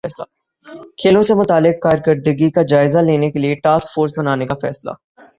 کھیلوں 0.97 1.21
سے 1.23 1.33
متعلق 1.33 1.81
کارکردگی 1.81 2.49
کا 2.51 2.61
جائزہ 2.61 2.97
لینے 2.99 3.29
کیلئے 3.31 3.53
ٹاسک 3.55 3.93
فورس 3.95 4.11
بنانے 4.17 4.45
کا 4.45 4.55
فیصلہ 4.61 4.91